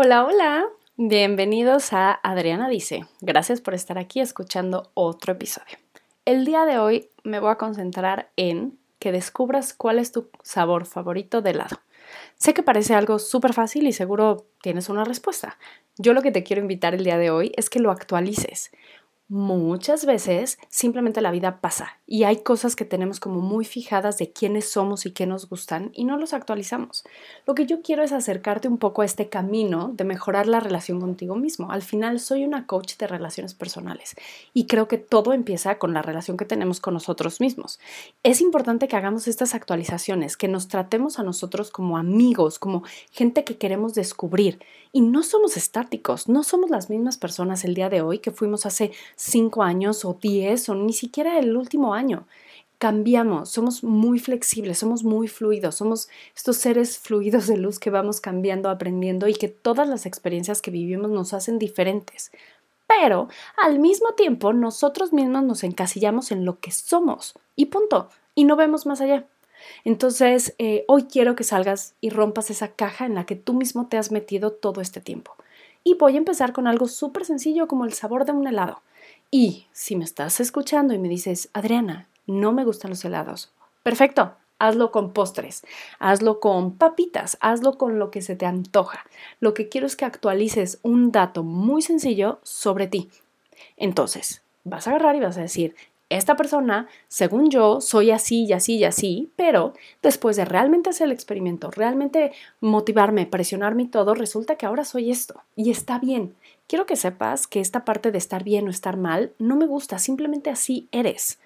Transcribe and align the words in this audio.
Hola, 0.00 0.24
hola. 0.24 0.64
Bienvenidos 0.96 1.92
a 1.92 2.12
Adriana 2.12 2.68
Dice. 2.68 3.06
Gracias 3.20 3.60
por 3.60 3.74
estar 3.74 3.98
aquí 3.98 4.20
escuchando 4.20 4.92
otro 4.94 5.32
episodio. 5.32 5.76
El 6.24 6.44
día 6.44 6.66
de 6.66 6.78
hoy 6.78 7.10
me 7.24 7.40
voy 7.40 7.50
a 7.50 7.56
concentrar 7.56 8.30
en 8.36 8.78
que 9.00 9.10
descubras 9.10 9.74
cuál 9.74 9.98
es 9.98 10.12
tu 10.12 10.30
sabor 10.44 10.86
favorito 10.86 11.42
de 11.42 11.50
helado. 11.50 11.80
Sé 12.36 12.54
que 12.54 12.62
parece 12.62 12.94
algo 12.94 13.18
súper 13.18 13.54
fácil 13.54 13.88
y 13.88 13.92
seguro 13.92 14.46
tienes 14.62 14.88
una 14.88 15.02
respuesta. 15.02 15.58
Yo 15.96 16.12
lo 16.12 16.22
que 16.22 16.30
te 16.30 16.44
quiero 16.44 16.62
invitar 16.62 16.94
el 16.94 17.02
día 17.02 17.18
de 17.18 17.30
hoy 17.30 17.50
es 17.56 17.68
que 17.68 17.80
lo 17.80 17.90
actualices 17.90 18.70
muchas 19.28 20.06
veces 20.06 20.58
simplemente 20.70 21.20
la 21.20 21.30
vida 21.30 21.60
pasa 21.60 21.98
y 22.06 22.24
hay 22.24 22.38
cosas 22.38 22.76
que 22.76 22.86
tenemos 22.86 23.20
como 23.20 23.40
muy 23.40 23.66
fijadas 23.66 24.16
de 24.16 24.32
quiénes 24.32 24.70
somos 24.70 25.04
y 25.04 25.10
qué 25.10 25.26
nos 25.26 25.50
gustan 25.50 25.90
y 25.92 26.04
no 26.06 26.16
los 26.16 26.32
actualizamos. 26.32 27.04
Lo 27.46 27.54
que 27.54 27.66
yo 27.66 27.82
quiero 27.82 28.02
es 28.02 28.12
acercarte 28.12 28.68
un 28.68 28.78
poco 28.78 29.02
a 29.02 29.04
este 29.04 29.28
camino 29.28 29.90
de 29.92 30.04
mejorar 30.04 30.46
la 30.46 30.60
relación 30.60 30.98
contigo 30.98 31.36
mismo. 31.36 31.70
Al 31.70 31.82
final 31.82 32.20
soy 32.20 32.44
una 32.44 32.66
coach 32.66 32.96
de 32.96 33.06
relaciones 33.06 33.52
personales 33.52 34.16
y 34.54 34.66
creo 34.66 34.88
que 34.88 34.96
todo 34.96 35.34
empieza 35.34 35.78
con 35.78 35.92
la 35.92 36.00
relación 36.00 36.38
que 36.38 36.46
tenemos 36.46 36.80
con 36.80 36.94
nosotros 36.94 37.38
mismos. 37.38 37.78
Es 38.22 38.40
importante 38.40 38.88
que 38.88 38.96
hagamos 38.96 39.28
estas 39.28 39.54
actualizaciones, 39.54 40.38
que 40.38 40.48
nos 40.48 40.68
tratemos 40.68 41.18
a 41.18 41.22
nosotros 41.22 41.70
como 41.70 41.98
amigos, 41.98 42.58
como 42.58 42.82
gente 43.10 43.44
que 43.44 43.58
queremos 43.58 43.92
descubrir 43.92 44.58
y 44.90 45.02
no 45.02 45.22
somos 45.22 45.58
estáticos, 45.58 46.28
no 46.28 46.42
somos 46.42 46.70
las 46.70 46.88
mismas 46.88 47.18
personas 47.18 47.64
el 47.64 47.74
día 47.74 47.90
de 47.90 48.00
hoy 48.00 48.20
que 48.20 48.30
fuimos 48.30 48.64
hace 48.64 48.92
cinco 49.18 49.62
años 49.64 50.04
o 50.04 50.16
diez 50.20 50.68
o 50.68 50.74
ni 50.74 50.92
siquiera 50.92 51.38
el 51.38 51.56
último 51.56 51.92
año. 51.92 52.26
Cambiamos, 52.78 53.50
somos 53.50 53.82
muy 53.82 54.20
flexibles, 54.20 54.78
somos 54.78 55.02
muy 55.02 55.26
fluidos, 55.26 55.74
somos 55.74 56.08
estos 56.36 56.58
seres 56.58 56.98
fluidos 56.98 57.48
de 57.48 57.56
luz 57.56 57.80
que 57.80 57.90
vamos 57.90 58.20
cambiando, 58.20 58.70
aprendiendo 58.70 59.26
y 59.26 59.34
que 59.34 59.48
todas 59.48 59.88
las 59.88 60.06
experiencias 60.06 60.62
que 60.62 60.70
vivimos 60.70 61.10
nos 61.10 61.34
hacen 61.34 61.58
diferentes. 61.58 62.30
Pero 62.86 63.28
al 63.56 63.80
mismo 63.80 64.12
tiempo 64.14 64.52
nosotros 64.52 65.12
mismos 65.12 65.42
nos 65.42 65.64
encasillamos 65.64 66.30
en 66.30 66.44
lo 66.44 66.60
que 66.60 66.70
somos 66.70 67.34
y 67.56 67.66
punto, 67.66 68.08
y 68.36 68.44
no 68.44 68.54
vemos 68.54 68.86
más 68.86 69.00
allá. 69.00 69.26
Entonces, 69.84 70.54
eh, 70.58 70.84
hoy 70.86 71.04
quiero 71.04 71.34
que 71.34 71.42
salgas 71.42 71.94
y 72.00 72.10
rompas 72.10 72.50
esa 72.50 72.68
caja 72.68 73.04
en 73.04 73.16
la 73.16 73.26
que 73.26 73.34
tú 73.34 73.54
mismo 73.54 73.88
te 73.88 73.98
has 73.98 74.12
metido 74.12 74.52
todo 74.52 74.80
este 74.80 75.00
tiempo. 75.00 75.34
Y 75.82 75.94
voy 75.94 76.14
a 76.14 76.18
empezar 76.18 76.52
con 76.52 76.68
algo 76.68 76.86
súper 76.86 77.24
sencillo 77.24 77.66
como 77.66 77.84
el 77.84 77.92
sabor 77.92 78.24
de 78.24 78.32
un 78.32 78.46
helado. 78.46 78.82
Y 79.30 79.66
si 79.72 79.94
me 79.94 80.04
estás 80.04 80.40
escuchando 80.40 80.94
y 80.94 80.98
me 80.98 81.08
dices, 81.08 81.50
Adriana, 81.52 82.08
no 82.26 82.52
me 82.52 82.64
gustan 82.64 82.90
los 82.90 83.04
helados, 83.04 83.52
perfecto, 83.82 84.32
hazlo 84.58 84.90
con 84.90 85.12
postres, 85.12 85.64
hazlo 85.98 86.40
con 86.40 86.76
papitas, 86.76 87.36
hazlo 87.40 87.76
con 87.76 87.98
lo 87.98 88.10
que 88.10 88.22
se 88.22 88.36
te 88.36 88.46
antoja. 88.46 89.04
Lo 89.40 89.52
que 89.52 89.68
quiero 89.68 89.86
es 89.86 89.96
que 89.96 90.06
actualices 90.06 90.78
un 90.82 91.12
dato 91.12 91.42
muy 91.42 91.82
sencillo 91.82 92.40
sobre 92.42 92.86
ti. 92.86 93.10
Entonces, 93.76 94.42
vas 94.64 94.86
a 94.86 94.90
agarrar 94.90 95.16
y 95.16 95.20
vas 95.20 95.36
a 95.36 95.42
decir, 95.42 95.74
esta 96.10 96.36
persona, 96.36 96.88
según 97.08 97.50
yo, 97.50 97.80
soy 97.80 98.10
así 98.10 98.44
y 98.44 98.52
así 98.52 98.76
y 98.76 98.84
así, 98.84 99.30
pero 99.36 99.74
después 100.02 100.36
de 100.36 100.46
realmente 100.46 100.88
hacer 100.90 101.06
el 101.06 101.12
experimento, 101.12 101.70
realmente 101.70 102.32
motivarme, 102.60 103.26
presionarme 103.26 103.82
y 103.82 103.88
todo, 103.88 104.14
resulta 104.14 104.56
que 104.56 104.64
ahora 104.64 104.84
soy 104.84 105.10
esto. 105.10 105.42
Y 105.54 105.70
está 105.70 105.98
bien. 105.98 106.34
Quiero 106.66 106.86
que 106.86 106.96
sepas 106.96 107.46
que 107.46 107.60
esta 107.60 107.84
parte 107.84 108.10
de 108.10 108.18
estar 108.18 108.42
bien 108.42 108.68
o 108.68 108.70
estar 108.70 108.96
mal 108.96 109.32
no 109.38 109.56
me 109.56 109.66
gusta, 109.66 109.98
simplemente 109.98 110.50
así 110.50 110.88
eres. 110.92 111.38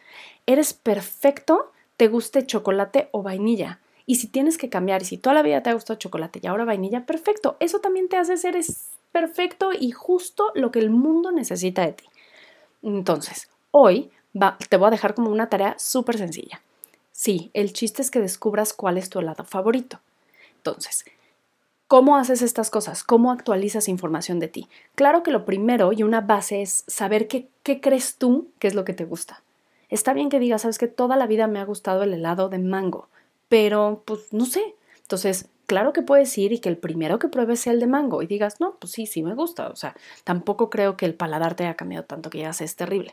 Eres 0.47 0.75
perfecto, 0.75 1.73
te 1.97 2.09
guste 2.09 2.47
chocolate 2.47 3.09
o 3.11 3.23
vainilla. 3.23 3.81
Y 4.07 4.17
si 4.17 4.29
tienes 4.29 4.59
que 4.59 4.69
cambiar 4.69 5.03
y 5.03 5.07
si 5.07 5.19
toda 5.19 5.35
la 5.35 5.43
vida 5.43 5.63
te 5.63 5.71
ha 5.71 5.75
gustado 5.75 5.99
chocolate 5.99 6.41
y 6.43 6.47
ahora 6.47 6.65
vainilla, 6.65 7.07
perfecto. 7.07 7.57
Eso 7.61 7.81
también 7.81 8.09
te 8.09 8.17
hace 8.17 8.37
ser 8.37 8.57
perfecto 9.13 9.71
y 9.79 9.91
justo 9.93 10.51
lo 10.55 10.71
que 10.71 10.81
el 10.81 10.91
mundo 10.91 11.33
necesita 11.33 11.85
de 11.87 11.93
ti. 11.93 12.05
Entonces, 12.83 13.49
hoy 13.71 14.11
te 14.69 14.77
voy 14.77 14.89
a 14.89 14.91
dejar 14.91 15.15
como 15.15 15.31
una 15.31 15.49
tarea 15.49 15.77
súper 15.79 16.19
sencilla. 16.19 16.61
Sí, 17.13 17.51
el 17.55 17.73
chiste 17.73 18.03
es 18.03 18.11
que 18.11 18.21
descubras 18.21 18.73
cuál 18.73 18.99
es 18.99 19.11
tu 19.11 19.19
helado 19.19 19.45
favorito. 19.45 20.01
Entonces, 20.57 21.05
¿cómo 21.87 22.17
haces 22.17 22.41
estas 22.43 22.71
cosas? 22.71 23.05
¿Cómo 23.05 23.31
actualizas 23.31 23.89
información 23.89 24.39
de 24.39 24.49
ti? 24.49 24.69
Claro 24.95 25.23
que 25.23 25.31
lo 25.31 25.45
primero 25.45 25.93
y 25.93 26.03
una 26.03 26.23
base 26.23 26.63
es 26.63 26.85
saber 26.87 27.29
qué, 27.29 27.49
qué 27.63 27.81
crees 27.81 28.17
tú 28.17 28.49
que 28.59 28.69
es 28.69 28.75
lo 28.75 28.85
que 28.85 28.95
te 28.95 29.05
gusta. 29.05 29.43
Está 29.91 30.15
bien 30.15 30.31
que 30.31 30.41
digas, 30.41 30.63
sabes 30.63 30.79
que 30.79 30.89
toda 30.89 31.17
la 31.17 31.27
vida 31.27 31.47
me 31.47 31.59
ha 31.59 31.65
gustado 31.65 32.03
el 32.03 32.15
helado 32.15 32.49
de 32.49 32.59
mango, 32.59 33.09
pero 33.51 34.03
pues 34.07 34.33
no 34.33 34.47
sé. 34.47 34.75
Entonces, 35.03 35.49
claro 35.67 35.93
que 35.93 36.01
puedes 36.01 36.37
ir 36.39 36.53
y 36.53 36.61
que 36.61 36.71
el 36.71 36.79
primero 36.79 37.19
que 37.19 37.29
pruebes 37.29 37.61
sea 37.61 37.75
el 37.75 37.81
de 37.81 37.87
mango 37.87 38.23
y 38.23 38.27
digas, 38.27 38.59
no, 38.59 38.77
pues 38.77 38.93
sí, 38.93 39.05
sí 39.05 39.23
me 39.23 39.35
gusta. 39.35 39.69
O 39.69 39.77
sea, 39.77 39.95
tampoco 40.25 40.71
creo 40.71 40.97
que 40.97 41.05
el 41.05 41.15
paladar 41.15 41.55
te 41.55 41.65
haya 41.65 41.77
cambiado 41.77 42.05
tanto 42.07 42.31
que 42.31 42.39
ya 42.39 42.51
es 42.51 42.77
terrible. 42.77 43.13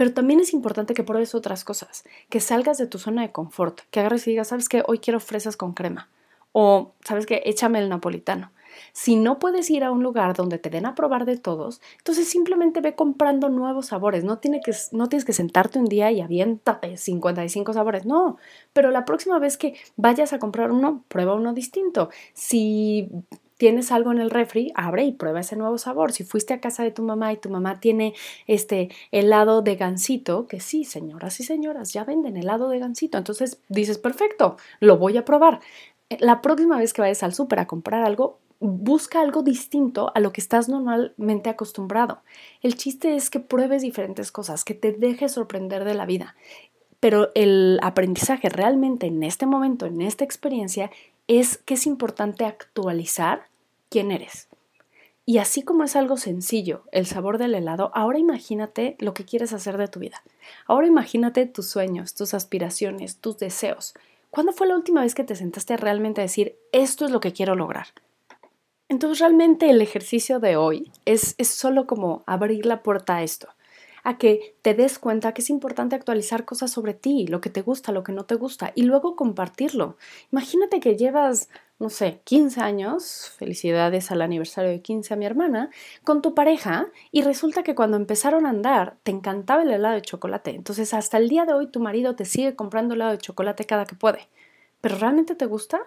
Pero 0.00 0.14
también 0.14 0.40
es 0.40 0.54
importante 0.54 0.94
que 0.94 1.04
pruebes 1.04 1.34
otras 1.34 1.62
cosas, 1.62 2.04
que 2.30 2.40
salgas 2.40 2.78
de 2.78 2.86
tu 2.86 2.98
zona 2.98 3.20
de 3.20 3.32
confort, 3.32 3.80
que 3.90 4.00
agarres 4.00 4.26
y 4.26 4.30
digas, 4.30 4.48
¿sabes 4.48 4.70
qué? 4.70 4.82
Hoy 4.86 4.98
quiero 4.98 5.20
fresas 5.20 5.58
con 5.58 5.74
crema. 5.74 6.08
O, 6.52 6.92
¿sabes 7.04 7.26
qué? 7.26 7.42
Échame 7.44 7.80
el 7.80 7.90
napolitano. 7.90 8.50
Si 8.94 9.16
no 9.16 9.38
puedes 9.38 9.68
ir 9.68 9.84
a 9.84 9.90
un 9.90 10.02
lugar 10.02 10.34
donde 10.34 10.56
te 10.56 10.70
den 10.70 10.86
a 10.86 10.94
probar 10.94 11.26
de 11.26 11.36
todos, 11.36 11.82
entonces 11.98 12.30
simplemente 12.30 12.80
ve 12.80 12.94
comprando 12.94 13.50
nuevos 13.50 13.88
sabores. 13.88 14.24
No, 14.24 14.38
tienes 14.38 14.64
que 15.26 15.32
sentarte 15.34 15.78
un 15.78 15.84
día 15.84 16.10
y 16.10 16.22
aviéntate 16.22 16.96
55 16.96 17.74
sabores. 17.74 18.06
No, 18.06 18.38
pero 18.72 18.90
la 18.90 19.04
próxima 19.04 19.38
vez 19.38 19.58
que 19.58 19.74
vayas 19.96 20.32
a 20.32 20.38
comprar 20.38 20.72
uno, 20.72 21.04
prueba 21.08 21.34
uno 21.34 21.52
distinto. 21.52 22.08
Si 22.32 23.10
tienes 23.60 23.92
algo 23.92 24.10
en 24.10 24.18
el 24.20 24.30
refri, 24.30 24.72
abre 24.74 25.04
y 25.04 25.12
prueba 25.12 25.40
ese 25.40 25.54
nuevo 25.54 25.76
sabor. 25.76 26.12
Si 26.12 26.24
fuiste 26.24 26.54
a 26.54 26.62
casa 26.62 26.82
de 26.82 26.92
tu 26.92 27.02
mamá 27.02 27.30
y 27.30 27.36
tu 27.36 27.50
mamá 27.50 27.78
tiene 27.78 28.14
este 28.46 28.88
helado 29.12 29.60
de 29.60 29.76
gansito, 29.76 30.46
que 30.46 30.60
sí, 30.60 30.84
señoras 30.84 31.38
y 31.40 31.44
señoras, 31.44 31.92
ya 31.92 32.04
venden 32.04 32.38
helado 32.38 32.70
de 32.70 32.78
gansito. 32.78 33.18
Entonces 33.18 33.60
dices, 33.68 33.98
perfecto, 33.98 34.56
lo 34.80 34.96
voy 34.96 35.18
a 35.18 35.26
probar. 35.26 35.60
Eh, 36.08 36.16
la 36.20 36.40
próxima 36.40 36.78
vez 36.78 36.94
que 36.94 37.02
vayas 37.02 37.22
al 37.22 37.34
súper 37.34 37.58
a 37.58 37.66
comprar 37.66 38.02
algo, 38.02 38.38
busca 38.60 39.20
algo 39.20 39.42
distinto 39.42 40.10
a 40.14 40.20
lo 40.20 40.32
que 40.32 40.40
estás 40.40 40.70
normalmente 40.70 41.50
acostumbrado. 41.50 42.22
El 42.62 42.76
chiste 42.76 43.14
es 43.14 43.28
que 43.28 43.40
pruebes 43.40 43.82
diferentes 43.82 44.32
cosas, 44.32 44.64
que 44.64 44.72
te 44.72 44.92
dejes 44.92 45.32
sorprender 45.32 45.84
de 45.84 45.92
la 45.92 46.06
vida. 46.06 46.34
Pero 46.98 47.28
el 47.34 47.78
aprendizaje 47.82 48.48
realmente 48.48 49.06
en 49.06 49.22
este 49.22 49.44
momento, 49.44 49.84
en 49.84 50.00
esta 50.00 50.24
experiencia, 50.24 50.90
es 51.26 51.58
que 51.58 51.74
es 51.74 51.86
importante 51.86 52.44
actualizar 52.46 53.49
quién 53.90 54.10
eres. 54.10 54.48
Y 55.26 55.38
así 55.38 55.62
como 55.62 55.84
es 55.84 55.96
algo 55.96 56.16
sencillo, 56.16 56.84
el 56.92 57.06
sabor 57.06 57.38
del 57.38 57.54
helado, 57.54 57.90
ahora 57.94 58.18
imagínate 58.18 58.96
lo 58.98 59.12
que 59.12 59.24
quieres 59.24 59.52
hacer 59.52 59.76
de 59.76 59.88
tu 59.88 60.00
vida. 60.00 60.22
Ahora 60.66 60.86
imagínate 60.86 61.46
tus 61.46 61.66
sueños, 61.66 62.14
tus 62.14 62.32
aspiraciones, 62.32 63.18
tus 63.18 63.38
deseos. 63.38 63.94
¿Cuándo 64.30 64.52
fue 64.52 64.66
la 64.66 64.76
última 64.76 65.02
vez 65.02 65.14
que 65.14 65.24
te 65.24 65.36
sentaste 65.36 65.76
realmente 65.76 66.20
a 66.20 66.24
decir, 66.24 66.56
esto 66.72 67.04
es 67.04 67.10
lo 67.10 67.20
que 67.20 67.32
quiero 67.32 67.54
lograr? 67.54 67.88
Entonces 68.88 69.20
realmente 69.20 69.70
el 69.70 69.82
ejercicio 69.82 70.40
de 70.40 70.56
hoy 70.56 70.90
es, 71.04 71.34
es 71.38 71.48
solo 71.48 71.86
como 71.86 72.24
abrir 72.26 72.66
la 72.66 72.82
puerta 72.82 73.16
a 73.16 73.22
esto 73.22 73.48
a 74.04 74.18
que 74.18 74.54
te 74.62 74.74
des 74.74 74.98
cuenta 74.98 75.32
que 75.32 75.42
es 75.42 75.50
importante 75.50 75.96
actualizar 75.96 76.44
cosas 76.44 76.70
sobre 76.70 76.94
ti, 76.94 77.26
lo 77.26 77.40
que 77.40 77.50
te 77.50 77.62
gusta, 77.62 77.92
lo 77.92 78.02
que 78.02 78.12
no 78.12 78.24
te 78.24 78.34
gusta, 78.34 78.72
y 78.74 78.82
luego 78.82 79.16
compartirlo. 79.16 79.96
Imagínate 80.32 80.80
que 80.80 80.96
llevas, 80.96 81.48
no 81.78 81.90
sé, 81.90 82.20
15 82.24 82.60
años, 82.60 83.32
felicidades 83.36 84.10
al 84.10 84.22
aniversario 84.22 84.70
de 84.70 84.82
15 84.82 85.14
a 85.14 85.16
mi 85.16 85.26
hermana, 85.26 85.70
con 86.04 86.22
tu 86.22 86.34
pareja, 86.34 86.88
y 87.12 87.22
resulta 87.22 87.62
que 87.62 87.74
cuando 87.74 87.96
empezaron 87.96 88.46
a 88.46 88.50
andar 88.50 88.96
te 89.02 89.10
encantaba 89.10 89.62
el 89.62 89.70
helado 89.70 89.94
de 89.94 90.02
chocolate. 90.02 90.50
Entonces 90.50 90.94
hasta 90.94 91.18
el 91.18 91.28
día 91.28 91.44
de 91.44 91.52
hoy 91.52 91.66
tu 91.66 91.80
marido 91.80 92.16
te 92.16 92.24
sigue 92.24 92.56
comprando 92.56 92.94
helado 92.94 93.12
de 93.12 93.18
chocolate 93.18 93.64
cada 93.64 93.84
que 93.84 93.96
puede. 93.96 94.28
¿Pero 94.80 94.96
realmente 94.96 95.34
te 95.34 95.46
gusta? 95.46 95.80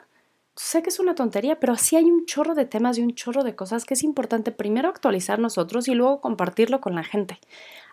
sé 0.55 0.83
que 0.83 0.89
es 0.89 0.99
una 0.99 1.15
tontería, 1.15 1.59
pero 1.59 1.75
sí 1.75 1.95
hay 1.95 2.05
un 2.05 2.25
chorro 2.25 2.53
de 2.55 2.65
temas 2.65 2.97
y 2.97 3.01
un 3.01 3.15
chorro 3.15 3.43
de 3.43 3.55
cosas 3.55 3.85
que 3.85 3.95
es 3.95 4.03
importante 4.03 4.51
primero 4.51 4.89
actualizar 4.89 5.39
nosotros 5.39 5.87
y 5.87 5.95
luego 5.95 6.21
compartirlo 6.21 6.79
con 6.81 6.95
la 6.95 7.03
gente. 7.03 7.39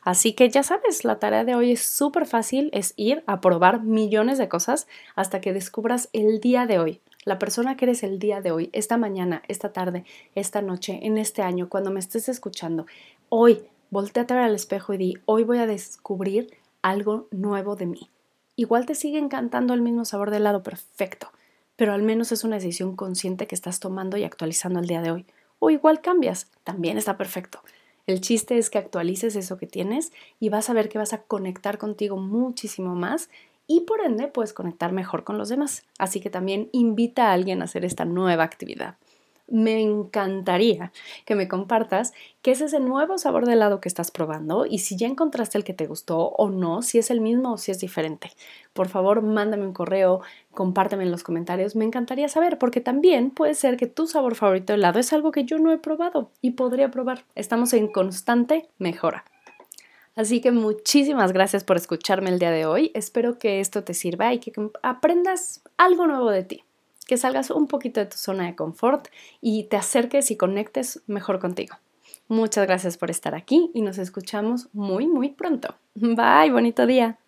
Así 0.02 0.32
que 0.32 0.49
ya 0.49 0.62
sabes, 0.62 1.05
la 1.05 1.19
tarea 1.19 1.44
de 1.44 1.55
hoy 1.55 1.73
es 1.73 1.82
súper 1.82 2.26
fácil, 2.26 2.70
es 2.73 2.94
ir 2.97 3.23
a 3.26 3.41
probar 3.41 3.82
millones 3.82 4.38
de 4.38 4.49
cosas 4.49 4.87
hasta 5.14 5.41
que 5.41 5.52
descubras 5.52 6.08
el 6.12 6.41
día 6.41 6.67
de 6.67 6.79
hoy, 6.79 7.00
la 7.25 7.38
persona 7.38 7.76
que 7.76 7.85
eres 7.85 8.02
el 8.02 8.19
día 8.19 8.41
de 8.41 8.50
hoy, 8.50 8.70
esta 8.73 8.97
mañana, 8.97 9.43
esta 9.49 9.73
tarde, 9.73 10.05
esta 10.35 10.62
noche, 10.62 11.00
en 11.02 11.19
este 11.19 11.43
año, 11.43 11.69
cuando 11.69 11.91
me 11.91 12.00
estés 12.00 12.29
escuchando. 12.29 12.87
Hoy, 13.29 13.62
volteate 13.91 14.35
al 14.35 14.55
espejo 14.55 14.94
y 14.94 14.97
di, 14.97 15.14
hoy 15.26 15.44
voy 15.44 15.58
a 15.58 15.67
descubrir 15.67 16.50
algo 16.81 17.29
nuevo 17.31 17.76
de 17.76 17.87
mí. 17.87 18.08
Igual 18.56 18.87
te 18.87 18.94
sigue 18.94 19.19
encantando 19.19 19.75
el 19.75 19.82
mismo 19.82 20.05
sabor 20.05 20.31
de 20.31 20.38
helado, 20.38 20.62
perfecto, 20.62 21.31
pero 21.76 21.93
al 21.93 22.02
menos 22.02 22.32
es 22.32 22.44
una 22.44 22.56
decisión 22.56 22.97
consciente 22.97 23.47
que 23.47 23.55
estás 23.55 23.81
tomando 23.81 24.17
y 24.17 24.25
actualizando 24.25 24.81
el 24.81 24.87
día 24.87 25.02
de 25.02 25.11
hoy. 25.11 25.26
O 25.58 25.70
igual 25.70 26.00
cambias, 26.00 26.50
también 26.64 26.97
está 26.97 27.19
perfecto. 27.19 27.61
El 28.11 28.21
chiste 28.21 28.59
es 28.59 28.71
que 28.71 28.79
actualices 28.79 29.37
eso 29.37 29.57
que 29.57 29.69
tienes 29.69 30.12
y 30.41 30.49
vas 30.49 30.69
a 30.69 30.73
ver 30.73 30.89
que 30.89 30.99
vas 30.99 31.12
a 31.12 31.23
conectar 31.23 31.79
contigo 31.79 32.17
muchísimo 32.17 32.97
más 32.97 33.31
y 33.69 33.83
por 33.83 34.01
ende 34.01 34.27
puedes 34.27 34.53
conectar 34.53 34.91
mejor 34.91 35.23
con 35.23 35.39
los 35.39 35.49
demás. 35.49 35.85
Así 35.97 36.19
que 36.19 36.29
también 36.29 36.69
invita 36.73 37.29
a 37.29 37.35
alguien 37.35 37.62
a 37.62 37.67
hacer 37.67 37.85
esta 37.85 38.05
nueva 38.05 38.43
actividad. 38.43 38.97
Me 39.50 39.81
encantaría 39.81 40.93
que 41.25 41.35
me 41.35 41.49
compartas 41.49 42.12
qué 42.43 42.52
es 42.52 42.61
ese 42.61 42.81
nuevo 42.81 43.19
sabor 43.19 43.47
de 43.47 43.55
helado 43.55 43.81
que 43.81 43.88
estás 43.88 44.11
probando 44.11 44.64
y 44.67 44.79
si 44.79 44.97
ya 44.97 45.06
encontraste 45.06 45.58
el 45.58 45.64
que 45.64 45.75
te 45.75 45.87
gustó 45.87 46.19
o 46.19 46.50
no, 46.50 46.82
si 46.82 46.99
es 46.99 47.11
el 47.11 47.20
mismo 47.20 47.52
o 47.52 47.58
si 47.58 47.70
es 47.70 47.81
diferente. 47.81 48.31
Por 48.73 48.88
favor, 48.88 49.23
mándame 49.23 49.67
un 49.67 49.73
correo, 49.73 50.20
compárteme 50.52 51.05
en 51.05 51.11
los 51.11 51.23
comentarios, 51.23 51.76
me 51.76 51.85
encantaría 51.85 52.29
saber 52.29 52.58
porque 52.58 52.81
también 52.81 53.31
puede 53.31 53.55
ser 53.55 53.76
que 53.76 53.87
tu 53.87 54.06
sabor 54.06 54.37
favorito 54.37 54.73
de 54.73 54.79
helado 54.79 54.99
es 54.99 55.12
algo 55.12 55.32
que 55.32 55.44
yo 55.44 55.58
no 55.58 55.73
he 55.73 55.79
probado 55.79 56.31
y 56.41 56.52
podría 56.52 56.91
probar. 56.91 57.25
Estamos 57.35 57.73
en 57.73 57.88
constante 57.88 58.69
mejora. 58.79 59.25
Así 60.17 60.41
que 60.41 60.50
muchísimas 60.50 61.32
gracias 61.32 61.64
por 61.64 61.76
escucharme 61.76 62.31
el 62.31 62.38
día 62.38 62.50
de 62.50 62.67
hoy. 62.67 62.91
Espero 62.94 63.38
que 63.38 63.61
esto 63.61 63.85
te 63.85 63.94
sirva 63.94 64.32
y 64.35 64.38
que 64.38 64.52
aprendas 64.82 65.62
algo 65.76 66.06
nuevo 66.06 66.31
de 66.31 66.43
ti 66.43 66.64
que 67.11 67.17
salgas 67.17 67.51
un 67.51 67.67
poquito 67.67 67.99
de 67.99 68.07
tu 68.07 68.17
zona 68.17 68.47
de 68.47 68.55
confort 68.55 69.09
y 69.41 69.65
te 69.65 69.77
acerques 69.77 70.31
y 70.31 70.37
conectes 70.37 71.03
mejor 71.09 71.41
contigo. 71.41 71.75
Muchas 72.29 72.69
gracias 72.69 72.97
por 72.97 73.11
estar 73.11 73.35
aquí 73.35 73.73
y 73.75 73.83
nos 73.83 73.99
escuchamos 73.99 74.69
muy, 74.73 75.09
muy 75.09 75.31
pronto. 75.31 75.75
Bye, 75.97 76.53
bonito 76.53 76.87
día. 76.87 77.19